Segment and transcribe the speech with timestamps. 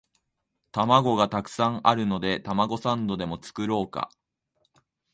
[0.71, 4.09] 玉子がたくさんあるのでたまごサンドでも作ろうか